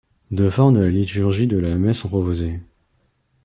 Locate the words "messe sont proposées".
1.77-2.59